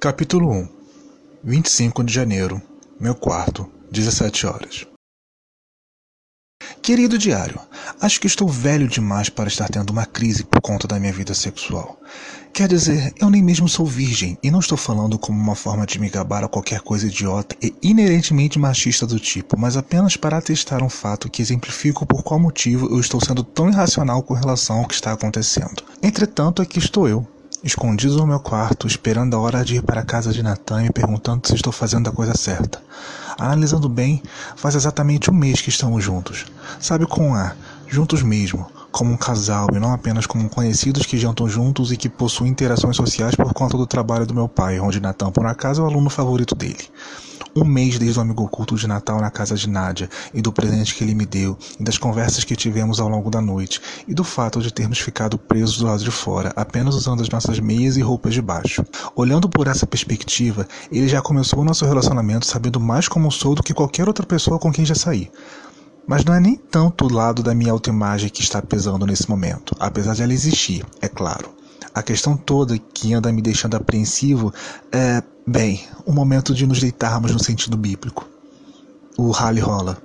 Capítulo 0.00 0.50
1 0.50 0.68
25 1.44 2.02
de 2.02 2.14
janeiro, 2.14 2.62
meu 2.98 3.14
quarto, 3.14 3.70
17 3.92 4.46
horas. 4.46 4.86
Querido 6.80 7.18
diário, 7.18 7.60
acho 8.00 8.18
que 8.18 8.26
estou 8.26 8.48
velho 8.48 8.88
demais 8.88 9.28
para 9.28 9.48
estar 9.48 9.68
tendo 9.68 9.90
uma 9.90 10.06
crise 10.06 10.42
por 10.42 10.58
conta 10.62 10.88
da 10.88 10.98
minha 10.98 11.12
vida 11.12 11.34
sexual. 11.34 12.00
Quer 12.50 12.66
dizer, 12.66 13.12
eu 13.20 13.28
nem 13.28 13.42
mesmo 13.42 13.68
sou 13.68 13.84
virgem 13.84 14.38
e 14.42 14.50
não 14.50 14.60
estou 14.60 14.78
falando 14.78 15.18
como 15.18 15.38
uma 15.38 15.54
forma 15.54 15.84
de 15.84 15.98
me 15.98 16.08
gabar 16.08 16.44
a 16.44 16.48
qualquer 16.48 16.80
coisa 16.80 17.06
idiota 17.06 17.54
e 17.62 17.74
inerentemente 17.82 18.58
machista 18.58 19.06
do 19.06 19.20
tipo, 19.20 19.58
mas 19.58 19.76
apenas 19.76 20.16
para 20.16 20.38
atestar 20.38 20.82
um 20.82 20.88
fato 20.88 21.28
que 21.28 21.42
exemplifico 21.42 22.06
por 22.06 22.22
qual 22.22 22.40
motivo 22.40 22.86
eu 22.86 23.00
estou 23.00 23.20
sendo 23.22 23.44
tão 23.44 23.68
irracional 23.68 24.22
com 24.22 24.32
relação 24.32 24.78
ao 24.78 24.88
que 24.88 24.94
está 24.94 25.12
acontecendo. 25.12 25.84
Entretanto, 26.02 26.62
aqui 26.62 26.78
estou 26.78 27.06
eu, 27.06 27.28
escondido 27.62 28.16
no 28.16 28.26
meu 28.26 28.40
quarto, 28.40 28.86
esperando 28.86 29.36
a 29.36 29.40
hora 29.40 29.64
de 29.64 29.76
ir 29.76 29.82
para 29.82 30.00
a 30.00 30.04
casa 30.04 30.32
de 30.32 30.42
Natan 30.42 30.84
e 30.84 30.92
perguntando 30.92 31.46
se 31.46 31.54
estou 31.54 31.72
fazendo 31.72 32.08
a 32.08 32.12
coisa 32.12 32.34
certa. 32.36 32.82
Analisando 33.38 33.88
bem, 33.88 34.22
faz 34.56 34.74
exatamente 34.74 35.30
um 35.30 35.34
mês 35.34 35.60
que 35.60 35.68
estamos 35.68 36.02
juntos. 36.02 36.46
Sabe 36.78 37.06
com 37.06 37.34
A, 37.34 37.54
juntos 37.86 38.22
mesmo, 38.22 38.70
como 38.90 39.12
um 39.12 39.16
casal 39.16 39.68
e 39.72 39.78
não 39.78 39.92
apenas 39.92 40.26
como 40.26 40.48
conhecidos 40.48 41.06
que 41.06 41.18
jantam 41.18 41.48
juntos 41.48 41.92
e 41.92 41.96
que 41.96 42.08
possuem 42.08 42.50
interações 42.50 42.96
sociais 42.96 43.34
por 43.34 43.52
conta 43.52 43.76
do 43.76 43.86
trabalho 43.86 44.26
do 44.26 44.34
meu 44.34 44.48
pai, 44.48 44.80
onde 44.80 45.00
Natan, 45.00 45.30
por 45.30 45.46
acaso, 45.46 45.82
é 45.82 45.84
o 45.84 45.88
aluno 45.88 46.10
favorito 46.10 46.54
dele. 46.54 46.88
Um 47.54 47.64
mês 47.64 47.98
desde 47.98 48.16
o 48.16 48.22
amigo 48.22 48.44
oculto 48.44 48.76
de 48.76 48.86
Natal 48.86 49.20
na 49.20 49.30
casa 49.30 49.56
de 49.56 49.68
Nádia, 49.68 50.08
e 50.32 50.40
do 50.40 50.52
presente 50.52 50.94
que 50.94 51.02
ele 51.02 51.16
me 51.16 51.26
deu, 51.26 51.58
e 51.80 51.82
das 51.82 51.98
conversas 51.98 52.44
que 52.44 52.54
tivemos 52.54 53.00
ao 53.00 53.08
longo 53.08 53.28
da 53.28 53.40
noite, 53.40 53.80
e 54.06 54.14
do 54.14 54.22
fato 54.22 54.60
de 54.60 54.72
termos 54.72 55.00
ficado 55.00 55.36
presos 55.36 55.78
do 55.78 55.86
lado 55.86 56.02
de 56.04 56.10
fora, 56.12 56.52
apenas 56.54 56.94
usando 56.94 57.22
as 57.22 57.28
nossas 57.28 57.58
meias 57.58 57.96
e 57.96 58.02
roupas 58.02 58.34
de 58.34 58.40
baixo. 58.40 58.84
Olhando 59.16 59.48
por 59.48 59.66
essa 59.66 59.84
perspectiva, 59.84 60.66
ele 60.92 61.08
já 61.08 61.20
começou 61.20 61.58
o 61.58 61.64
nosso 61.64 61.84
relacionamento 61.84 62.46
sabendo 62.46 62.78
mais 62.78 63.08
como 63.08 63.32
sou 63.32 63.56
do 63.56 63.64
que 63.64 63.74
qualquer 63.74 64.06
outra 64.06 64.24
pessoa 64.24 64.58
com 64.58 64.70
quem 64.70 64.84
já 64.84 64.94
saí. 64.94 65.28
Mas 66.10 66.24
não 66.24 66.34
é 66.34 66.40
nem 66.40 66.56
tanto 66.56 67.04
o 67.04 67.12
lado 67.12 67.40
da 67.40 67.54
minha 67.54 67.70
autoimagem 67.70 68.28
que 68.28 68.42
está 68.42 68.60
pesando 68.60 69.06
nesse 69.06 69.30
momento, 69.30 69.76
apesar 69.78 70.12
de 70.12 70.24
ela 70.24 70.32
existir, 70.32 70.84
é 71.00 71.06
claro. 71.06 71.54
A 71.94 72.02
questão 72.02 72.36
toda 72.36 72.76
que 72.76 73.14
anda 73.14 73.30
me 73.30 73.40
deixando 73.40 73.76
apreensivo 73.76 74.52
é, 74.90 75.22
bem, 75.46 75.86
o 76.04 76.12
momento 76.12 76.52
de 76.52 76.66
nos 76.66 76.80
deitarmos 76.80 77.30
no 77.30 77.38
sentido 77.38 77.76
bíblico. 77.76 78.28
O 79.16 79.30
rally 79.30 79.60
rola, 79.60 79.98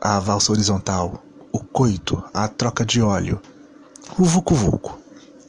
a 0.00 0.18
valsa 0.18 0.50
horizontal, 0.50 1.22
o 1.52 1.60
coito, 1.60 2.20
a 2.34 2.48
troca 2.48 2.84
de 2.84 3.00
óleo, 3.00 3.40
o 4.18 4.24
vucu-vucu 4.24 5.01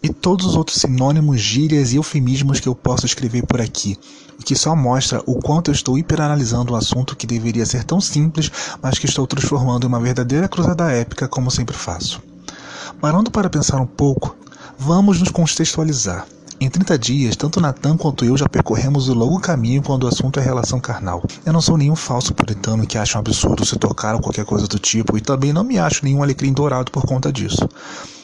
e 0.04 0.09
todos 0.09 0.46
os 0.46 0.56
outros 0.56 0.82
sinônimos, 0.82 1.40
gírias 1.40 1.94
e 1.94 1.96
eufemismos 1.96 2.59
que 2.59 2.68
eu 2.68 2.76
posso 2.76 3.06
escrever 3.06 3.46
por 3.48 3.62
aqui, 3.62 3.98
o 4.40 4.44
que 4.44 4.56
só 4.56 4.76
mostra 4.76 5.23
o 5.26 5.40
quanto 5.40 5.72
eu 5.72 5.73
estou 5.73 5.98
hiperanalisando 5.98 6.73
um 6.73 6.76
assunto 6.76 7.16
que 7.16 7.26
deveria 7.26 7.66
ser 7.66 7.84
tão 7.84 8.00
simples, 8.02 8.52
mas 8.81 9.00
que 9.00 9.06
estou 9.06 9.26
transformando 9.26 9.86
em 9.86 9.88
uma 9.88 10.00
verdadeira 10.00 10.48
cruzada 10.48 10.92
épica, 10.92 11.28
como 11.28 11.50
sempre 11.50 11.76
faço. 11.76 12.22
Parando 13.00 13.31
para 13.31 13.50
pensar 13.50 13.80
um 13.80 13.88
pouco, 13.88 14.36
Vamos 14.78 15.20
nos 15.20 15.30
contextualizar. 15.30 16.26
Em 16.59 16.70
30 16.70 16.98
dias, 16.98 17.36
tanto 17.36 17.62
Natan 17.62 17.96
quanto 17.96 18.26
eu 18.26 18.36
já 18.36 18.50
percorremos 18.50 19.08
o 19.08 19.14
longo 19.14 19.40
caminho 19.40 19.81
quando 19.81 20.04
o 20.04 20.08
assunto 20.08 20.40
é 20.40 20.44
relação 20.44 20.80
carnal. 20.80 21.24
Eu 21.46 21.54
não 21.54 21.62
sou 21.62 21.78
nenhum 21.78 21.96
falso 21.96 22.34
puritano 22.34 22.86
que 22.86 22.98
acha 22.98 23.18
um 23.18 23.22
absurdo 23.22 23.66
se 23.66 23.78
tocar 23.78 24.16
ou 24.16 24.22
qualquer 24.22 24.46
coisa 24.46 24.68
do 24.68 24.80
tipo, 24.80 25.18
e 25.18 25.22
também 25.22 25.54
não 25.54 25.64
me 25.64 25.78
acho 25.78 26.04
nenhum 26.04 26.22
alecrim 26.22 26.52
dourado 26.52 26.92
por 26.92 27.04
conta 27.04 27.31
disso. 27.31 27.68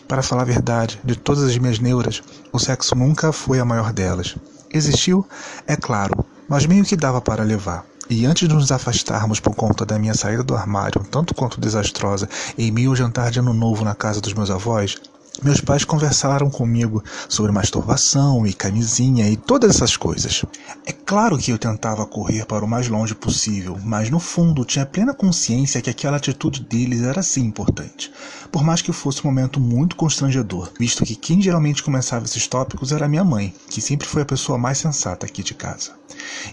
Para 0.10 0.24
falar 0.24 0.42
a 0.42 0.46
verdade, 0.46 1.00
de 1.04 1.16
todas 1.16 1.44
as 1.44 1.56
minhas 1.60 1.78
neuras, 1.78 2.24
o 2.52 2.58
sexo 2.58 2.96
nunca 2.96 3.32
foi 3.32 3.60
a 3.60 3.64
maior 3.64 3.94
delas. 3.94 4.36
Existiu? 4.72 5.24
É 5.68 5.76
claro, 5.76 6.26
mas 6.48 6.66
meio 6.66 6.84
que 6.84 6.96
dava 6.96 7.22
para 7.22 7.44
levar. 7.44 7.86
E 8.10 8.26
antes 8.26 8.50
de 8.50 8.56
nos 8.56 8.72
afastarmos 8.72 9.40
por 9.40 9.54
conta 9.54 9.86
da 9.86 10.00
minha 10.00 10.16
saída 10.16 10.42
do 10.44 10.56
armário, 10.56 11.06
tanto 11.12 11.36
quanto 11.36 11.62
desastrosa, 11.62 12.28
em 12.58 12.88
ao 12.88 12.96
jantar 12.96 13.30
de 13.30 13.38
ano 13.38 13.54
novo 13.54 13.86
na 13.86 13.94
casa 13.94 14.20
dos 14.20 14.34
meus 14.34 14.50
avós, 14.50 14.98
meus 15.44 15.62
pais 15.62 15.84
conversaram 15.84 16.50
comigo 16.50 17.04
sobre 17.28 17.52
masturbação 17.52 18.46
e 18.46 18.54
camisinha 18.54 19.30
e 19.30 19.38
todas 19.38 19.76
essas 19.76 19.96
coisas. 19.96 20.44
É 20.86 20.92
claro 20.92 21.38
que 21.38 21.52
eu 21.52 21.58
tentava 21.58 22.06
correr 22.06 22.46
para 22.46 22.66
o 22.66 22.68
mais 22.68 22.88
longe 22.88 23.16
possível, 23.16 23.78
mas 23.84 24.10
no 24.10 24.20
fundo 24.20 24.66
tinha 24.66 24.86
plena 24.86 25.14
consciência 25.14 25.82
que 25.82 25.90
aquela 25.90 26.18
atitude 26.18 26.62
deles 26.64 27.02
era 27.02 27.24
sim 27.24 27.42
importante. 27.42 28.12
Por 28.52 28.64
mais 28.64 28.82
que 28.82 28.92
fosse 28.92 29.22
um 29.22 29.30
momento 29.30 29.60
muito 29.60 29.96
constrangedor, 29.96 30.72
visto 30.80 31.06
que 31.06 31.16
quem 31.16 31.42
geralmente 31.42 31.84
começava 31.84 32.26
esses 32.26 32.48
tópicos 32.48 32.92
era 32.92 33.08
minha 33.08 33.24
mãe, 33.24 33.54
que 33.70 33.82
sempre 33.82 34.08
foi 34.08 34.24
a 34.24 34.26
pessoa 34.26 34.58
mais 34.58 34.78
sensata 34.78 35.26
aqui 35.26 35.44
de 35.44 35.54
casa. 35.54 35.92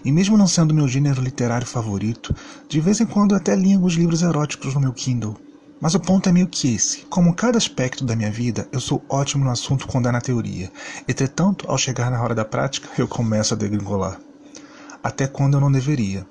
E 0.04 0.12
mesmo 0.12 0.36
não 0.36 0.46
sendo 0.46 0.74
meu 0.74 0.86
gênero 0.86 1.22
literário 1.22 1.66
favorito, 1.66 2.34
de 2.68 2.80
vez 2.80 3.00
em 3.00 3.06
quando 3.06 3.34
até 3.34 3.56
li 3.56 3.74
alguns 3.74 3.94
livros 3.94 4.22
eróticos 4.22 4.74
no 4.74 4.80
meu 4.80 4.92
Kindle. 4.92 5.36
Mas 5.80 5.94
o 5.94 6.00
ponto 6.00 6.28
é 6.28 6.32
meio 6.32 6.48
que 6.48 6.74
esse. 6.74 7.02
Como 7.02 7.34
cada 7.34 7.58
aspecto 7.58 8.04
da 8.04 8.16
minha 8.16 8.30
vida, 8.30 8.66
eu 8.72 8.80
sou 8.80 9.04
ótimo 9.08 9.44
no 9.44 9.50
assunto 9.50 9.86
quando 9.86 10.08
é 10.08 10.12
na 10.12 10.20
teoria. 10.20 10.72
Entretanto, 11.06 11.66
ao 11.68 11.76
chegar 11.76 12.10
na 12.10 12.22
hora 12.22 12.34
da 12.34 12.44
prática, 12.44 12.88
eu 12.98 13.06
começo 13.06 13.52
a 13.52 13.56
degringolar. 13.56 14.18
Até 15.02 15.26
quando 15.26 15.54
eu 15.54 15.60
não 15.60 15.70
deveria. 15.70 16.26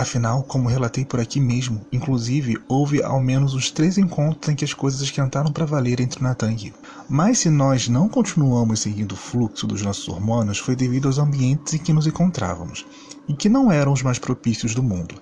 Afinal, 0.00 0.42
como 0.44 0.66
relatei 0.66 1.04
por 1.04 1.20
aqui 1.20 1.38
mesmo, 1.38 1.84
inclusive 1.92 2.56
houve 2.66 3.02
ao 3.02 3.20
menos 3.20 3.52
uns 3.52 3.70
três 3.70 3.98
encontros 3.98 4.50
em 4.50 4.56
que 4.56 4.64
as 4.64 4.72
coisas 4.72 5.02
esquentaram 5.02 5.52
para 5.52 5.66
valer 5.66 6.00
entre 6.00 6.22
Nathan 6.22 6.52
e 6.52 6.68
eu. 6.68 6.74
Mas 7.06 7.40
se 7.40 7.50
nós 7.50 7.86
não 7.86 8.08
continuamos 8.08 8.80
seguindo 8.80 9.12
o 9.12 9.16
fluxo 9.16 9.66
dos 9.66 9.82
nossos 9.82 10.08
hormônios, 10.08 10.58
foi 10.58 10.74
devido 10.74 11.06
aos 11.06 11.18
ambientes 11.18 11.74
em 11.74 11.78
que 11.78 11.92
nos 11.92 12.06
encontrávamos, 12.06 12.86
e 13.28 13.34
que 13.34 13.50
não 13.50 13.70
eram 13.70 13.92
os 13.92 14.02
mais 14.02 14.18
propícios 14.18 14.74
do 14.74 14.82
mundo 14.82 15.20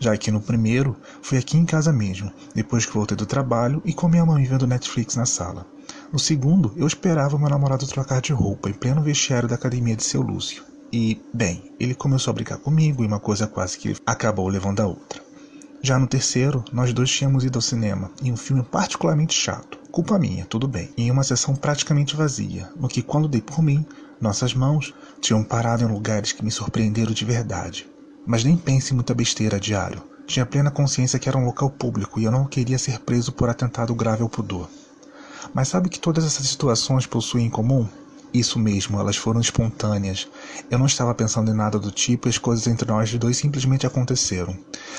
já 0.00 0.16
que 0.16 0.30
no 0.30 0.40
primeiro 0.40 0.96
foi 1.20 1.38
aqui 1.38 1.56
em 1.56 1.64
casa 1.64 1.92
mesmo, 1.92 2.32
depois 2.54 2.86
que 2.86 2.94
voltei 2.94 3.16
do 3.16 3.26
trabalho 3.26 3.82
e 3.84 3.92
com 3.92 4.08
minha 4.08 4.24
mãe 4.24 4.44
vendo 4.44 4.66
Netflix 4.66 5.16
na 5.16 5.26
sala. 5.26 5.66
No 6.12 6.18
segundo, 6.18 6.72
eu 6.76 6.86
esperava 6.86 7.38
meu 7.38 7.48
namorado 7.48 7.86
trocar 7.86 8.20
de 8.20 8.32
roupa 8.32 8.70
em 8.70 8.74
pleno 8.74 9.02
vestiário 9.02 9.48
da 9.48 9.56
academia 9.56 9.96
de 9.96 10.04
seu 10.04 10.22
Lúcio. 10.22 10.67
E, 10.92 11.20
bem, 11.34 11.70
ele 11.78 11.94
começou 11.94 12.30
a 12.30 12.34
brincar 12.34 12.58
comigo 12.58 13.04
e 13.04 13.06
uma 13.06 13.20
coisa 13.20 13.46
quase 13.46 13.76
que 13.76 13.94
acabou 14.06 14.48
levando 14.48 14.80
a 14.80 14.86
outra. 14.86 15.22
Já 15.82 15.98
no 15.98 16.06
terceiro, 16.06 16.64
nós 16.72 16.92
dois 16.92 17.10
tínhamos 17.10 17.44
ido 17.44 17.58
ao 17.58 17.62
cinema, 17.62 18.10
em 18.22 18.32
um 18.32 18.36
filme 18.36 18.62
particularmente 18.62 19.34
chato. 19.34 19.78
Culpa 19.92 20.18
minha, 20.18 20.44
tudo 20.44 20.66
bem. 20.66 20.90
Em 20.96 21.10
uma 21.10 21.22
sessão 21.22 21.54
praticamente 21.54 22.16
vazia, 22.16 22.68
no 22.74 22.88
que 22.88 23.02
quando 23.02 23.28
dei 23.28 23.40
por 23.40 23.62
mim, 23.62 23.86
nossas 24.20 24.54
mãos 24.54 24.94
tinham 25.20 25.44
parado 25.44 25.84
em 25.84 25.88
lugares 25.88 26.32
que 26.32 26.44
me 26.44 26.50
surpreenderam 26.50 27.12
de 27.12 27.24
verdade. 27.24 27.86
Mas 28.26 28.42
nem 28.42 28.56
pense 28.56 28.92
em 28.92 28.96
muita 28.96 29.14
besteira 29.14 29.60
diário. 29.60 30.02
Tinha 30.26 30.44
plena 30.44 30.70
consciência 30.70 31.18
que 31.18 31.28
era 31.28 31.38
um 31.38 31.46
local 31.46 31.70
público 31.70 32.18
e 32.18 32.24
eu 32.24 32.32
não 32.32 32.44
queria 32.44 32.78
ser 32.78 32.98
preso 33.00 33.32
por 33.32 33.48
atentado 33.48 33.94
grave 33.94 34.22
ao 34.22 34.28
pudor. 34.28 34.68
Mas 35.54 35.68
sabe 35.68 35.88
que 35.88 36.00
todas 36.00 36.24
essas 36.24 36.46
situações 36.48 37.06
possuem 37.06 37.46
em 37.46 37.50
comum? 37.50 37.86
Isso 38.32 38.58
mesmo, 38.58 39.00
elas 39.00 39.16
foram 39.16 39.40
espontâneas. 39.40 40.28
Eu 40.70 40.78
não 40.78 40.86
estava 40.86 41.14
pensando 41.14 41.50
em 41.50 41.54
nada 41.54 41.78
do 41.78 41.90
tipo 41.90 42.28
e 42.28 42.30
as 42.30 42.38
coisas 42.38 42.66
entre 42.66 42.86
nós 42.88 43.12
dois 43.14 43.36
simplesmente 43.36 43.86
aconteceram. 43.86 44.56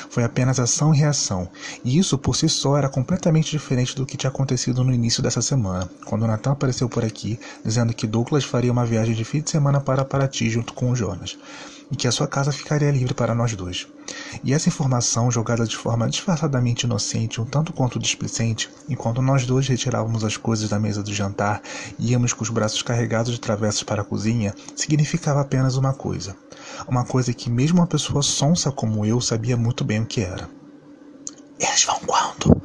Foi 0.10 0.24
apenas 0.24 0.60
ação 0.60 0.94
e 0.94 0.98
reação, 0.98 1.50
e 1.84 1.98
isso 1.98 2.18
por 2.18 2.36
si 2.36 2.50
só 2.50 2.78
era 2.78 2.90
completamente 2.90 3.52
diferente 3.52 3.96
do 3.96 4.06
que 4.06 4.18
tinha 4.18 4.30
acontecido 4.30 4.84
no 4.84 4.94
início 4.94 5.22
dessa 5.22 5.42
semana, 5.42 5.90
quando 6.06 6.26
Nathan 6.26 6.52
apareceu 6.52 6.90
por 6.90 7.06
aqui 7.06 7.40
dizendo 7.64 7.94
que 7.94 8.08
Douglas 8.08 8.44
faria 8.44 8.72
uma 8.72 8.86
viagem 8.86 9.14
de 9.14 9.24
fim 9.24 9.42
de 9.42 9.50
semana 9.50 9.80
para 9.80 10.06
Paraty 10.06 10.50
junto 10.50 10.74
com 10.74 10.92
o 10.92 10.96
Jonas 10.96 11.38
e 11.92 11.96
que 11.96 12.08
a 12.08 12.12
sua 12.12 12.28
casa 12.28 12.52
ficaria 12.52 12.92
livre 12.92 13.14
para 13.14 13.34
nós 13.34 13.56
dois. 13.56 13.88
E 14.44 14.54
essa 14.54 14.70
informação, 14.70 15.32
jogada 15.32 15.66
de 15.66 15.76
forma 15.76 16.10
disfarçadamente 16.10 16.86
inocente, 16.86 17.42
um 17.42 17.46
tanto 17.46 17.74
quanto 17.74 18.00
displicente, 18.00 18.70
enquanto 18.88 19.22
nós 19.22 19.46
dois 19.46 19.68
retirávamos 19.68 20.24
as 20.24 20.38
coisas 20.38 20.70
da 20.70 20.80
mesa 20.80 21.04
do 21.04 21.14
jantar 21.14 21.62
e 21.98 22.12
íamos 22.12 22.34
com 22.34 22.44
os 22.44 22.50
braços 22.50 22.82
carregados 22.82 23.32
de 23.32 23.40
travessas 23.40 23.84
para 23.84 24.02
a 24.02 24.06
cozinha, 24.06 24.54
significava 24.76 25.42
apenas 25.42 25.76
uma 25.76 25.94
coisa. 25.94 26.36
Uma 26.88 27.06
coisa 27.06 27.34
que 27.34 27.50
mesmo 27.50 27.80
uma 27.80 27.88
pessoa 27.88 28.22
sonsa 28.22 28.72
como 28.72 29.06
eu 29.06 29.20
sabia 29.20 29.58
muito 29.58 29.84
bem 29.84 30.02
o 30.02 30.06
que 30.06 30.22
era. 30.22 30.50
Eles 31.60 31.84
vão 31.84 32.00
quando? 32.06 32.59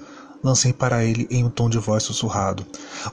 Lancei 0.44 0.74
para 0.74 1.02
ele 1.02 1.26
em 1.30 1.42
um 1.42 1.48
tom 1.48 1.70
de 1.70 1.78
voz 1.78 2.02
sussurrado, 2.02 2.66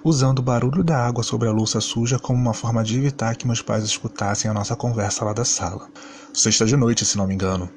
usando 0.03 0.39
o 0.39 0.43
barulho 0.43 0.83
da 0.83 0.97
água 0.97 1.23
sobre 1.23 1.47
a 1.47 1.51
louça 1.51 1.79
suja 1.79 2.19
como 2.19 2.37
uma 2.37 2.53
forma 2.53 2.83
de 2.83 2.97
evitar 2.97 3.37
que 3.37 3.47
meus 3.47 3.61
pais 3.61 3.85
escutassem 3.85 4.51
a 4.51 4.53
nossa 4.53 4.75
conversa 4.75 5.23
lá 5.23 5.31
da 5.31 5.45
sala. 5.45 5.87
Sexta 6.33 6.65
de 6.65 6.75
noite, 6.75 7.05
se 7.05 7.17
não 7.17 7.25
me 7.25 7.33
engano. 7.33 7.69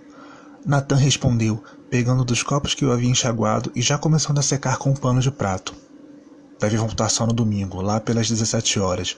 Nathan 0.66 0.96
respondeu, 0.96 1.62
pegando 1.88 2.24
dos 2.24 2.42
copos 2.42 2.74
que 2.74 2.84
eu 2.84 2.90
havia 2.90 3.08
enxaguado 3.08 3.70
e 3.76 3.80
já 3.80 3.96
começando 3.96 4.38
a 4.38 4.42
secar 4.42 4.76
com 4.76 4.90
um 4.90 4.96
pano 4.96 5.20
de 5.20 5.30
prato. 5.30 5.72
Deve 6.58 6.76
voltar 6.76 7.08
só 7.08 7.24
no 7.24 7.32
domingo, 7.32 7.80
lá 7.80 8.00
pelas 8.00 8.28
17 8.28 8.80
horas. 8.80 9.16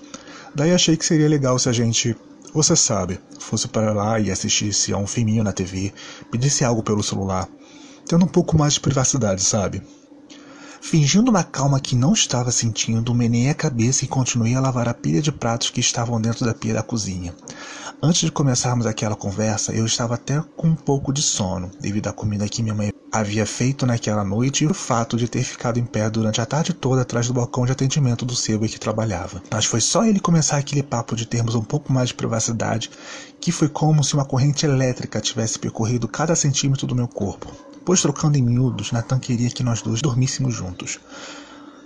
Daí 0.54 0.72
achei 0.72 0.98
que 0.98 1.06
seria 1.06 1.28
legal 1.28 1.58
se 1.58 1.68
a 1.68 1.72
gente, 1.72 2.14
você 2.52 2.76
sabe, 2.76 3.18
fosse 3.38 3.68
para 3.68 3.92
lá 3.92 4.20
e 4.20 4.30
assistisse 4.30 4.92
a 4.92 4.98
um 4.98 5.06
filminho 5.06 5.44
na 5.44 5.52
TV, 5.52 5.94
pedisse 6.30 6.64
algo 6.64 6.82
pelo 6.82 7.02
celular, 7.02 7.48
tendo 8.06 8.24
um 8.24 8.28
pouco 8.28 8.58
mais 8.58 8.74
de 8.74 8.80
privacidade, 8.80 9.42
sabe? 9.42 9.82
Fingindo 10.88 11.32
uma 11.32 11.42
calma 11.42 11.80
que 11.80 11.96
não 11.96 12.12
estava 12.12 12.52
sentindo, 12.52 13.12
menei 13.12 13.50
a 13.50 13.54
cabeça 13.54 14.04
e 14.04 14.08
continuei 14.08 14.54
a 14.54 14.60
lavar 14.60 14.88
a 14.88 14.94
pilha 14.94 15.20
de 15.20 15.32
pratos 15.32 15.68
que 15.68 15.80
estavam 15.80 16.20
dentro 16.20 16.46
da 16.46 16.54
pia 16.54 16.72
da 16.72 16.82
cozinha. 16.82 17.34
Antes 18.00 18.20
de 18.20 18.30
começarmos 18.30 18.86
aquela 18.86 19.16
conversa, 19.16 19.72
eu 19.72 19.84
estava 19.84 20.14
até 20.14 20.40
com 20.56 20.68
um 20.68 20.76
pouco 20.76 21.12
de 21.12 21.22
sono, 21.22 21.72
devido 21.80 22.06
à 22.06 22.12
comida 22.12 22.48
que 22.48 22.62
minha 22.62 22.72
mãe 22.72 22.92
havia 23.10 23.44
feito 23.44 23.84
naquela 23.84 24.22
noite 24.22 24.62
e 24.62 24.68
o 24.68 24.72
fato 24.72 25.16
de 25.16 25.26
ter 25.26 25.42
ficado 25.42 25.80
em 25.80 25.84
pé 25.84 26.08
durante 26.08 26.40
a 26.40 26.46
tarde 26.46 26.72
toda 26.72 27.02
atrás 27.02 27.26
do 27.26 27.34
balcão 27.34 27.66
de 27.66 27.72
atendimento 27.72 28.24
do 28.24 28.36
sebo 28.36 28.68
que 28.68 28.78
trabalhava. 28.78 29.42
Mas 29.50 29.64
foi 29.64 29.80
só 29.80 30.04
ele 30.04 30.20
começar 30.20 30.56
aquele 30.56 30.84
papo 30.84 31.16
de 31.16 31.26
termos 31.26 31.56
um 31.56 31.64
pouco 31.64 31.92
mais 31.92 32.10
de 32.10 32.14
privacidade 32.14 32.92
que 33.40 33.50
foi 33.50 33.68
como 33.68 34.04
se 34.04 34.14
uma 34.14 34.24
corrente 34.24 34.64
elétrica 34.64 35.20
tivesse 35.20 35.58
percorrido 35.58 36.06
cada 36.06 36.36
centímetro 36.36 36.86
do 36.86 36.94
meu 36.94 37.08
corpo. 37.08 37.52
Pois 37.86 38.02
trocando 38.02 38.36
em 38.36 38.42
miúdos, 38.42 38.90
Natan 38.90 39.20
queria 39.20 39.48
que 39.48 39.62
nós 39.62 39.80
dois 39.80 40.02
dormíssemos 40.02 40.52
juntos. 40.52 40.98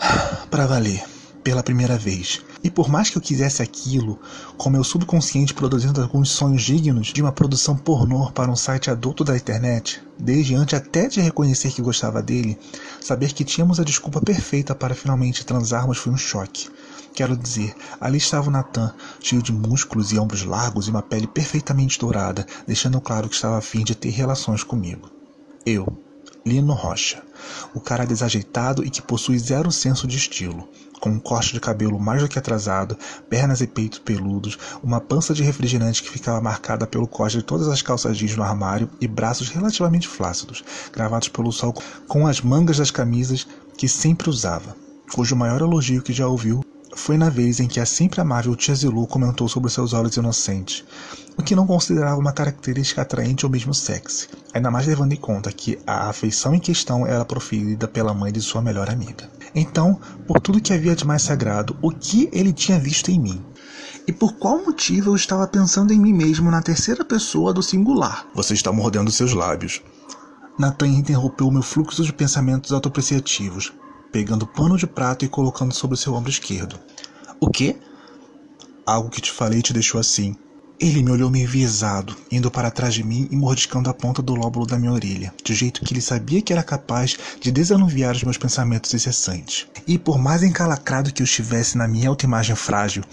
Para 0.50 0.66
valer 0.66 1.04
pela 1.44 1.62
primeira 1.62 1.98
vez. 1.98 2.40
E 2.64 2.70
por 2.70 2.88
mais 2.88 3.10
que 3.10 3.18
eu 3.18 3.20
quisesse 3.20 3.60
aquilo, 3.60 4.18
com 4.56 4.70
meu 4.70 4.82
subconsciente 4.82 5.52
produzindo 5.52 6.00
alguns 6.00 6.30
sonhos 6.30 6.62
dignos 6.62 7.08
de 7.08 7.20
uma 7.20 7.32
produção 7.32 7.76
pornô 7.76 8.30
para 8.32 8.50
um 8.50 8.56
site 8.56 8.90
adulto 8.90 9.24
da 9.24 9.36
internet, 9.36 10.02
desde 10.18 10.54
antes 10.54 10.72
até 10.72 11.06
de 11.06 11.20
reconhecer 11.20 11.70
que 11.70 11.82
gostava 11.82 12.22
dele, 12.22 12.58
saber 12.98 13.34
que 13.34 13.44
tínhamos 13.44 13.78
a 13.78 13.84
desculpa 13.84 14.22
perfeita 14.22 14.74
para 14.74 14.94
finalmente 14.94 15.44
transarmos 15.44 15.98
foi 15.98 16.14
um 16.14 16.16
choque. 16.16 16.70
Quero 17.12 17.36
dizer, 17.36 17.74
ali 18.00 18.16
estava 18.16 18.48
o 18.48 18.50
Natan, 18.50 18.94
cheio 19.20 19.42
de 19.42 19.52
músculos 19.52 20.12
e 20.12 20.18
ombros 20.18 20.44
largos 20.44 20.86
e 20.86 20.90
uma 20.90 21.02
pele 21.02 21.26
perfeitamente 21.26 21.98
dourada, 21.98 22.46
deixando 22.66 22.98
claro 23.02 23.28
que 23.28 23.34
estava 23.34 23.58
a 23.58 23.62
fim 23.62 23.84
de 23.84 23.94
ter 23.94 24.08
relações 24.08 24.64
comigo. 24.64 25.19
Eu, 25.66 25.86
Lino 26.44 26.72
Rocha, 26.72 27.22
o 27.74 27.80
cara 27.80 28.06
desajeitado 28.06 28.82
e 28.84 28.88
que 28.88 29.02
possui 29.02 29.38
zero 29.38 29.70
senso 29.70 30.06
de 30.06 30.16
estilo 30.16 30.66
com 31.00 31.10
um 31.10 31.18
corte 31.18 31.54
de 31.54 31.60
cabelo 31.60 31.98
mais 31.98 32.22
do 32.22 32.28
que 32.28 32.38
atrasado, 32.38 32.96
pernas 33.28 33.60
e 33.60 33.66
peitos 33.66 33.98
peludos, 33.98 34.58
uma 34.82 35.00
pança 35.00 35.32
de 35.32 35.42
refrigerante 35.42 36.02
que 36.02 36.10
ficava 36.10 36.40
marcada 36.40 36.86
pelo 36.86 37.08
corte 37.08 37.38
de 37.38 37.42
todas 37.42 37.68
as 37.68 37.80
calças 37.80 38.16
jeans 38.16 38.36
no 38.36 38.42
armário 38.42 38.88
e 39.00 39.08
braços 39.08 39.48
relativamente 39.48 40.06
flácidos, 40.06 40.62
gravados 40.92 41.28
pelo 41.28 41.50
sol 41.50 41.74
com 42.06 42.26
as 42.26 42.40
mangas 42.40 42.76
das 42.76 42.90
camisas 42.90 43.46
que 43.76 43.88
sempre 43.88 44.28
usava, 44.28 44.76
cujo 45.12 45.34
maior 45.34 45.62
elogio 45.62 46.02
que 46.02 46.12
já 46.12 46.26
ouviu 46.26 46.62
foi 46.94 47.16
na 47.16 47.28
vez 47.28 47.60
em 47.60 47.68
que 47.68 47.80
a 47.80 47.86
sempre 47.86 48.20
amável 48.20 48.54
tia 48.56 48.74
Zilu 48.74 49.06
comentou 49.06 49.48
sobre 49.48 49.70
seus 49.70 49.92
olhos 49.92 50.16
inocentes, 50.16 50.84
o 51.36 51.42
que 51.42 51.54
não 51.54 51.66
considerava 51.66 52.20
uma 52.20 52.32
característica 52.32 53.02
atraente 53.02 53.46
ou 53.46 53.52
mesmo 53.52 53.72
sexy, 53.72 54.28
ainda 54.52 54.70
mais 54.70 54.86
levando 54.86 55.12
em 55.12 55.16
conta 55.16 55.52
que 55.52 55.78
a 55.86 56.08
afeição 56.08 56.54
em 56.54 56.58
questão 56.58 57.06
era 57.06 57.24
proferida 57.24 57.88
pela 57.88 58.14
mãe 58.14 58.32
de 58.32 58.40
sua 58.40 58.60
melhor 58.60 58.90
amiga. 58.90 59.30
Então, 59.54 59.98
por 60.26 60.40
tudo 60.40 60.60
que 60.60 60.72
havia 60.72 60.94
de 60.94 61.06
mais 61.06 61.22
sagrado, 61.22 61.76
o 61.80 61.90
que 61.90 62.28
ele 62.32 62.52
tinha 62.52 62.78
visto 62.78 63.10
em 63.10 63.18
mim? 63.18 63.44
E 64.06 64.12
por 64.12 64.32
qual 64.34 64.64
motivo 64.64 65.10
eu 65.10 65.16
estava 65.16 65.46
pensando 65.46 65.92
em 65.92 66.00
mim 66.00 66.12
mesmo 66.12 66.50
na 66.50 66.62
terceira 66.62 67.04
pessoa 67.04 67.52
do 67.52 67.62
singular? 67.62 68.26
Você 68.34 68.54
está 68.54 68.72
mordendo 68.72 69.10
seus 69.10 69.32
lábios. 69.32 69.82
Nathan 70.58 70.88
interrompeu 70.88 71.50
meu 71.50 71.62
fluxo 71.62 72.02
de 72.02 72.12
pensamentos 72.12 72.72
autopreciativos, 72.72 73.72
pegando 74.12 74.46
pano 74.46 74.76
de 74.76 74.86
prato 74.86 75.24
e 75.24 75.28
colocando 75.28 75.72
sobre 75.72 75.96
seu 75.96 76.14
ombro 76.14 76.30
esquerdo. 76.30 76.78
O 77.40 77.48
quê? 77.48 77.76
Algo 78.84 79.10
que 79.10 79.20
te 79.20 79.30
falei 79.30 79.62
te 79.62 79.72
deixou 79.72 80.00
assim. 80.00 80.36
Ele 80.82 81.02
me 81.02 81.10
olhou 81.10 81.28
meio 81.28 81.44
enviesado, 81.44 82.16
indo 82.32 82.50
para 82.50 82.70
trás 82.70 82.94
de 82.94 83.04
mim 83.04 83.28
e 83.30 83.36
mordiscando 83.36 83.90
a 83.90 83.92
ponta 83.92 84.22
do 84.22 84.34
lóbulo 84.34 84.64
da 84.64 84.78
minha 84.78 84.90
orelha, 84.90 85.30
de 85.44 85.54
jeito 85.54 85.84
que 85.84 85.92
ele 85.92 86.00
sabia 86.00 86.40
que 86.40 86.54
era 86.54 86.62
capaz 86.62 87.18
de 87.38 87.52
desanuviar 87.52 88.16
os 88.16 88.24
meus 88.24 88.38
pensamentos 88.38 88.94
incessantes. 88.94 89.66
E 89.86 89.98
por 89.98 90.18
mais 90.18 90.42
encalacrado 90.42 91.12
que 91.12 91.20
eu 91.20 91.24
estivesse 91.24 91.76
na 91.76 91.86
minha 91.86 92.08
autoimagem 92.08 92.56
frágil, 92.56 93.04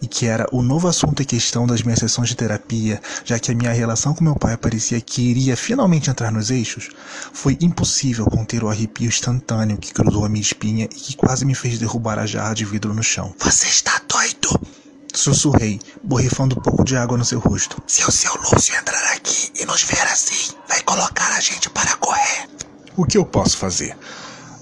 e 0.00 0.06
que 0.06 0.26
era 0.26 0.46
o 0.52 0.62
novo 0.62 0.86
assunto 0.86 1.20
em 1.20 1.26
questão 1.26 1.66
das 1.66 1.82
minhas 1.82 1.98
sessões 1.98 2.28
de 2.28 2.36
terapia, 2.36 3.02
já 3.24 3.36
que 3.36 3.50
a 3.50 3.54
minha 3.54 3.72
relação 3.72 4.14
com 4.14 4.22
meu 4.22 4.36
pai 4.36 4.56
parecia 4.56 5.00
que 5.00 5.20
iria 5.20 5.56
finalmente 5.56 6.08
entrar 6.08 6.30
nos 6.30 6.52
eixos, 6.52 6.88
foi 7.32 7.58
impossível 7.60 8.26
conter 8.26 8.62
o 8.62 8.68
arrepio 8.68 9.08
instantâneo 9.08 9.76
que 9.76 9.92
cruzou 9.92 10.24
a 10.24 10.28
minha 10.28 10.40
espinha 10.40 10.84
e 10.84 10.94
que 10.94 11.16
quase 11.16 11.44
me 11.44 11.56
fez 11.56 11.80
derrubar 11.80 12.16
a 12.16 12.26
jarra 12.26 12.54
de 12.54 12.64
vidro 12.64 12.94
no 12.94 13.02
chão. 13.02 13.34
Você 13.40 13.66
está 13.66 14.00
doido! 14.08 14.77
Sussurrei, 15.14 15.80
borrifando 16.02 16.58
um 16.58 16.62
pouco 16.62 16.84
de 16.84 16.96
água 16.96 17.16
no 17.18 17.24
seu 17.24 17.38
rosto. 17.38 17.82
Se 17.86 18.04
o 18.04 18.10
seu 18.10 18.32
Lúcio 18.34 18.74
entrar 18.76 19.12
aqui 19.12 19.50
e 19.60 19.64
nos 19.64 19.82
ver 19.82 20.02
assim, 20.02 20.54
vai 20.68 20.82
colocar 20.82 21.36
a 21.36 21.40
gente 21.40 21.68
para 21.70 21.96
correr. 21.96 22.48
O 22.96 23.04
que 23.04 23.18
eu 23.18 23.24
posso 23.24 23.56
fazer? 23.56 23.96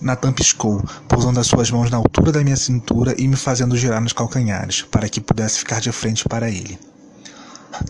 Natan 0.01 0.33
piscou, 0.33 0.83
pousando 1.09 1.41
as 1.41 1.47
suas 1.47 1.71
mãos 1.71 1.91
na 1.91 1.97
altura 1.97 2.31
da 2.31 2.43
minha 2.43 2.57
cintura 2.57 3.15
e 3.19 3.27
me 3.27 3.37
fazendo 3.37 3.77
girar 3.77 4.01
nos 4.01 4.13
calcanhares, 4.13 4.83
para 4.83 5.09
que 5.09 5.21
pudesse 5.21 5.59
ficar 5.59 5.81
de 5.81 5.91
frente 5.91 6.29
para 6.29 6.51
ele. 6.51 6.79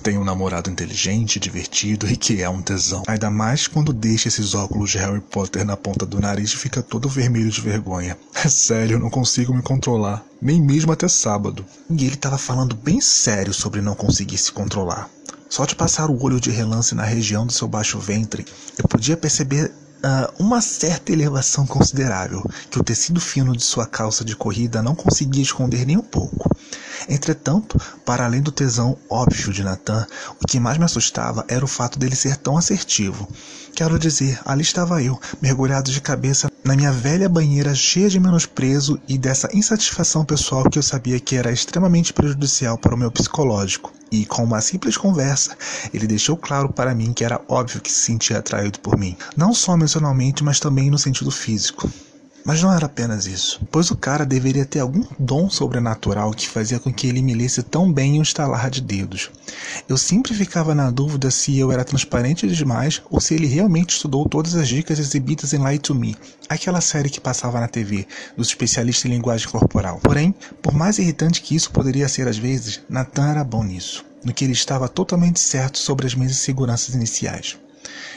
Tenho 0.02 0.20
um 0.20 0.24
namorado 0.24 0.70
inteligente, 0.70 1.40
divertido 1.40 2.06
e 2.06 2.16
que 2.16 2.42
é 2.42 2.48
um 2.48 2.62
tesão. 2.62 3.02
Ainda 3.06 3.30
mais 3.30 3.66
quando 3.66 3.92
deixa 3.92 4.28
esses 4.28 4.54
óculos 4.54 4.90
de 4.90 4.98
Harry 4.98 5.20
Potter 5.20 5.64
na 5.64 5.76
ponta 5.76 6.06
do 6.06 6.20
nariz 6.20 6.52
e 6.52 6.56
fica 6.56 6.82
todo 6.82 7.08
vermelho 7.08 7.50
de 7.50 7.60
vergonha. 7.60 8.16
É 8.46 8.48
sério, 8.48 8.94
eu 8.94 9.00
não 9.00 9.10
consigo 9.10 9.52
me 9.52 9.62
controlar. 9.62 10.22
Nem 10.40 10.60
mesmo 10.60 10.92
até 10.92 11.08
sábado. 11.08 11.64
E 11.90 12.04
ele 12.04 12.14
estava 12.14 12.38
falando 12.38 12.76
bem 12.76 13.00
sério 13.00 13.52
sobre 13.52 13.80
não 13.80 13.94
conseguir 13.94 14.38
se 14.38 14.52
controlar. 14.52 15.10
Só 15.48 15.64
de 15.64 15.74
passar 15.74 16.10
o 16.10 16.22
olho 16.22 16.40
de 16.40 16.50
relance 16.50 16.94
na 16.94 17.04
região 17.04 17.46
do 17.46 17.52
seu 17.52 17.66
baixo 17.66 17.98
ventre, 17.98 18.44
eu 18.78 18.86
podia 18.88 19.16
perceber 19.16 19.72
uh, 20.06 20.42
uma 20.42 20.60
certa 20.60 21.12
elevação 21.12 21.66
considerável, 21.66 22.42
que 22.70 22.78
o 22.78 22.84
tecido 22.84 23.20
fino 23.20 23.56
de 23.56 23.62
sua 23.62 23.86
calça 23.86 24.24
de 24.24 24.36
corrida 24.36 24.82
não 24.82 24.94
conseguia 24.94 25.42
esconder 25.42 25.86
nem 25.86 25.96
um 25.96 26.02
pouco. 26.02 26.50
Entretanto, 27.08 27.80
para 28.04 28.24
além 28.24 28.40
do 28.40 28.50
tesão 28.50 28.96
óbvio 29.08 29.52
de 29.52 29.62
Nathan, 29.62 30.06
o 30.42 30.46
que 30.46 30.58
mais 30.58 30.78
me 30.78 30.84
assustava 30.84 31.44
era 31.48 31.64
o 31.64 31.68
fato 31.68 31.98
dele 31.98 32.16
ser 32.16 32.36
tão 32.36 32.56
assertivo. 32.58 33.28
Quero 33.74 33.98
dizer, 33.98 34.40
ali 34.44 34.62
estava 34.62 35.02
eu, 35.02 35.20
mergulhado 35.40 35.90
de 35.90 36.00
cabeça 36.00 36.50
na 36.64 36.74
minha 36.74 36.90
velha 36.90 37.28
banheira 37.28 37.74
cheia 37.74 38.08
de 38.08 38.18
menosprezo 38.18 38.98
e 39.06 39.16
dessa 39.16 39.48
insatisfação 39.54 40.24
pessoal 40.24 40.68
que 40.68 40.78
eu 40.78 40.82
sabia 40.82 41.20
que 41.20 41.36
era 41.36 41.52
extremamente 41.52 42.12
prejudicial 42.12 42.76
para 42.76 42.94
o 42.94 42.98
meu 42.98 43.10
psicológico. 43.10 43.92
E 44.10 44.24
com 44.24 44.44
uma 44.44 44.60
simples 44.60 44.96
conversa, 44.96 45.56
ele 45.92 46.06
deixou 46.06 46.36
claro 46.36 46.72
para 46.72 46.94
mim 46.94 47.12
que 47.12 47.24
era 47.24 47.40
óbvio 47.48 47.80
que 47.80 47.92
se 47.92 48.00
sentia 48.00 48.38
atraído 48.38 48.80
por 48.80 48.96
mim, 48.98 49.16
não 49.36 49.52
só 49.52 49.74
emocionalmente, 49.74 50.42
mas 50.42 50.58
também 50.58 50.90
no 50.90 50.98
sentido 50.98 51.30
físico. 51.30 51.88
Mas 52.46 52.62
não 52.62 52.72
era 52.72 52.86
apenas 52.86 53.26
isso, 53.26 53.60
pois 53.72 53.90
o 53.90 53.96
cara 53.96 54.24
deveria 54.24 54.64
ter 54.64 54.78
algum 54.78 55.02
dom 55.18 55.50
sobrenatural 55.50 56.30
que 56.30 56.48
fazia 56.48 56.78
com 56.78 56.94
que 56.94 57.08
ele 57.08 57.20
me 57.20 57.34
lesse 57.34 57.60
tão 57.60 57.92
bem 57.92 58.14
em 58.14 58.18
um 58.20 58.22
estalar 58.22 58.70
de 58.70 58.80
dedos. 58.80 59.32
Eu 59.88 59.96
sempre 59.96 60.32
ficava 60.32 60.72
na 60.72 60.88
dúvida 60.88 61.28
se 61.28 61.58
eu 61.58 61.72
era 61.72 61.84
transparente 61.84 62.46
demais 62.46 63.02
ou 63.10 63.20
se 63.20 63.34
ele 63.34 63.48
realmente 63.48 63.90
estudou 63.90 64.28
todas 64.28 64.54
as 64.54 64.68
dicas 64.68 65.00
exibidas 65.00 65.52
em 65.52 65.58
Lie 65.58 65.80
to 65.80 65.92
Me, 65.92 66.16
aquela 66.48 66.80
série 66.80 67.10
que 67.10 67.20
passava 67.20 67.58
na 67.58 67.66
TV, 67.66 68.06
dos 68.36 68.46
especialistas 68.46 69.06
em 69.06 69.14
linguagem 69.14 69.48
corporal. 69.48 69.98
Porém, 70.00 70.32
por 70.62 70.72
mais 70.72 71.00
irritante 71.00 71.42
que 71.42 71.56
isso 71.56 71.72
poderia 71.72 72.08
ser 72.08 72.28
às 72.28 72.38
vezes, 72.38 72.80
Nathan 72.88 73.26
era 73.28 73.42
bom 73.42 73.64
nisso, 73.64 74.04
no 74.24 74.32
que 74.32 74.44
ele 74.44 74.52
estava 74.52 74.88
totalmente 74.88 75.40
certo 75.40 75.78
sobre 75.78 76.06
as 76.06 76.14
minhas 76.14 76.30
inseguranças 76.30 76.94
iniciais. 76.94 77.58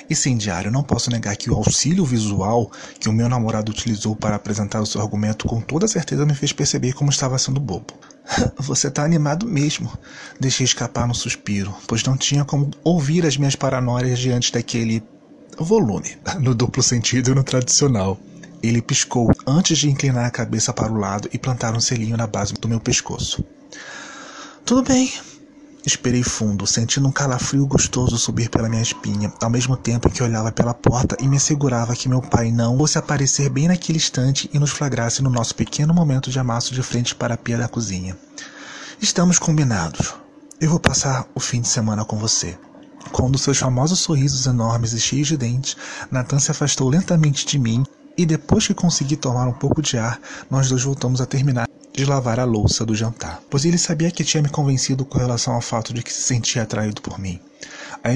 Incendiário, 0.09 0.71
não 0.71 0.83
posso 0.83 1.09
negar 1.09 1.35
que 1.35 1.49
o 1.49 1.55
auxílio 1.55 2.05
visual 2.05 2.71
que 2.99 3.09
o 3.09 3.13
meu 3.13 3.29
namorado 3.29 3.71
utilizou 3.71 4.15
para 4.15 4.35
apresentar 4.35 4.81
o 4.81 4.85
seu 4.85 5.01
argumento 5.01 5.47
com 5.47 5.61
toda 5.61 5.87
certeza 5.87 6.25
me 6.25 6.33
fez 6.33 6.51
perceber 6.51 6.93
como 6.93 7.09
estava 7.09 7.37
sendo 7.37 7.59
bobo. 7.59 7.93
Você 8.57 8.89
tá 8.89 9.03
animado 9.03 9.45
mesmo. 9.47 9.91
Deixei 10.39 10.63
escapar 10.63 11.07
no 11.07 11.15
suspiro, 11.15 11.75
pois 11.87 12.03
não 12.03 12.17
tinha 12.17 12.45
como 12.45 12.71
ouvir 12.83 13.25
as 13.25 13.37
minhas 13.37 13.55
paranoias 13.55 14.19
diante 14.19 14.51
daquele 14.51 15.03
volume, 15.57 16.17
no 16.39 16.53
duplo 16.53 16.81
sentido 16.81 17.31
e 17.31 17.35
no 17.35 17.43
tradicional. 17.43 18.17
Ele 18.61 18.81
piscou 18.81 19.31
antes 19.47 19.77
de 19.77 19.89
inclinar 19.89 20.25
a 20.25 20.31
cabeça 20.31 20.73
para 20.73 20.91
o 20.91 20.97
lado 20.97 21.29
e 21.31 21.37
plantar 21.37 21.75
um 21.75 21.79
selinho 21.79 22.17
na 22.17 22.27
base 22.27 22.53
do 22.53 22.67
meu 22.67 22.79
pescoço. 22.79 23.43
Tudo 24.65 24.83
bem, 24.83 25.11
Esperei 25.85 26.23
fundo, 26.23 26.67
sentindo 26.67 27.07
um 27.07 27.11
calafrio 27.11 27.65
gostoso 27.65 28.17
subir 28.17 28.49
pela 28.49 28.67
minha 28.67 28.81
espinha, 28.81 29.31
ao 29.41 29.49
mesmo 29.49 29.77
tempo 29.77 30.09
que 30.09 30.21
olhava 30.21 30.51
pela 30.51 30.73
porta 30.73 31.15
e 31.21 31.27
me 31.27 31.37
assegurava 31.37 31.95
que 31.95 32.09
meu 32.09 32.21
pai 32.21 32.51
não 32.51 32.77
fosse 32.77 32.97
aparecer 32.97 33.49
bem 33.49 33.69
naquele 33.69 33.97
instante 33.97 34.49
e 34.53 34.59
nos 34.59 34.71
flagrasse 34.71 35.23
no 35.23 35.29
nosso 35.29 35.55
pequeno 35.55 35.93
momento 35.93 36.29
de 36.29 36.37
amasso 36.37 36.73
de 36.73 36.83
frente 36.83 37.15
para 37.15 37.35
a 37.35 37.37
pia 37.37 37.57
da 37.57 37.67
cozinha. 37.67 38.17
Estamos 39.01 39.39
combinados. 39.39 40.13
Eu 40.59 40.69
vou 40.69 40.79
passar 40.79 41.25
o 41.33 41.39
fim 41.39 41.61
de 41.61 41.69
semana 41.69 42.03
com 42.03 42.17
você. 42.17 42.57
Com 43.13 43.27
um 43.27 43.31
dos 43.31 43.41
seus 43.41 43.57
famosos 43.57 44.01
sorrisos 44.01 44.45
enormes 44.45 44.91
e 44.91 44.99
cheios 44.99 45.29
de 45.29 45.37
dentes, 45.37 45.77
Nathan 46.11 46.39
se 46.39 46.51
afastou 46.51 46.89
lentamente 46.89 47.45
de 47.45 47.57
mim 47.57 47.85
e 48.17 48.25
depois 48.25 48.67
que 48.67 48.73
consegui 48.73 49.15
tomar 49.15 49.47
um 49.47 49.53
pouco 49.53 49.81
de 49.81 49.97
ar, 49.97 50.19
nós 50.51 50.67
dois 50.67 50.83
voltamos 50.83 51.21
a 51.21 51.25
terminar 51.25 51.68
de 51.99 52.05
lavar 52.05 52.39
a 52.39 52.45
louça 52.45 52.85
do 52.85 52.95
jantar, 52.95 53.41
pois 53.49 53.65
ele 53.65 53.77
sabia 53.77 54.09
que 54.09 54.23
tinha 54.23 54.41
me 54.41 54.47
convencido 54.47 55.03
com 55.03 55.17
relação 55.17 55.53
ao 55.53 55.59
fato 55.59 55.93
de 55.93 56.01
que 56.01 56.13
se 56.13 56.21
sentia 56.21 56.63
atraído 56.63 57.01
por 57.01 57.19
mim. 57.19 57.41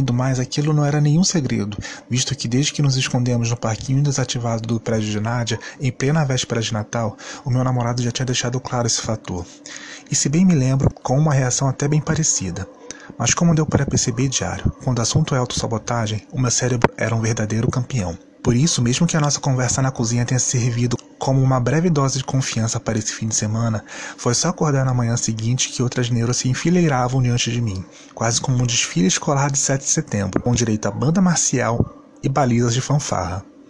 Do 0.05 0.13
mais, 0.13 0.39
aquilo 0.39 0.71
não 0.71 0.85
era 0.85 1.01
nenhum 1.01 1.23
segredo, 1.25 1.77
visto 2.09 2.33
que 2.33 2.47
desde 2.47 2.71
que 2.71 2.81
nos 2.81 2.95
escondemos 2.95 3.49
no 3.49 3.57
parquinho 3.57 4.01
desativado 4.01 4.65
do 4.65 4.79
prédio 4.79 5.11
de 5.11 5.19
Nádia, 5.19 5.59
em 5.81 5.91
plena 5.91 6.23
véspera 6.23 6.61
de 6.61 6.71
Natal, 6.71 7.17
o 7.43 7.49
meu 7.49 7.61
namorado 7.61 8.01
já 8.01 8.09
tinha 8.09 8.25
deixado 8.25 8.57
claro 8.61 8.87
esse 8.87 9.01
fator. 9.01 9.45
E 10.09 10.15
se 10.15 10.29
bem 10.29 10.45
me 10.45 10.55
lembro, 10.55 10.89
com 10.89 11.19
uma 11.19 11.33
reação 11.33 11.67
até 11.67 11.85
bem 11.85 11.99
parecida. 11.99 12.65
Mas 13.17 13.33
como 13.33 13.53
deu 13.53 13.65
para 13.65 13.85
perceber 13.85 14.29
diário, 14.29 14.71
quando 14.81 14.99
o 14.99 15.01
assunto 15.01 15.35
é 15.35 15.37
autossabotagem, 15.37 16.25
o 16.31 16.39
meu 16.39 16.49
cérebro 16.49 16.89
era 16.95 17.13
um 17.13 17.19
verdadeiro 17.19 17.69
campeão. 17.69 18.17
Por 18.43 18.57
isso, 18.57 18.81
mesmo 18.81 19.07
que 19.07 19.15
a 19.15 19.21
nossa 19.21 19.39
conversa 19.39 19.81
na 19.81 19.89
cozinha 19.89 20.25
tenha 20.25 20.39
servido 20.39 20.97
como 21.17 21.41
uma 21.41 21.61
breve 21.61 21.89
dose 21.89 22.17
de 22.17 22.25
confiança 22.25 22.77
para 22.77 22.97
esse 22.97 23.13
fim 23.13 23.29
de 23.29 23.35
semana, 23.35 23.85
foi 24.17 24.35
só 24.35 24.49
acordar 24.49 24.83
na 24.83 24.93
manhã 24.93 25.15
seguinte 25.15 25.69
que 25.69 25.81
outras 25.81 26.09
neuras 26.09 26.35
se 26.35 26.49
enfileiravam 26.49 27.21
diante 27.21 27.49
de 27.49 27.61
mim, 27.61 27.85
quase 28.13 28.41
como 28.41 28.61
um 28.61 28.67
desfile 28.67 29.07
escolar 29.07 29.49
de 29.49 29.57
7 29.57 29.81
de 29.81 29.89
setembro, 29.89 30.41
com 30.41 30.53
direito 30.53 30.85
a 30.85 30.91
banda 30.91 31.21
marcial 31.21 32.03
e 32.21 32.27
balizas 32.27 32.73
de 32.73 32.81
fanfarra. 32.81 33.52